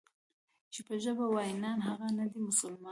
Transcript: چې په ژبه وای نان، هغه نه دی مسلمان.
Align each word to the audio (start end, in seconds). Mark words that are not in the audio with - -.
چې 0.73 0.79
په 0.87 0.93
ژبه 1.03 1.25
وای 1.29 1.51
نان، 1.61 1.77
هغه 1.87 2.07
نه 2.17 2.25
دی 2.31 2.39
مسلمان. 2.47 2.79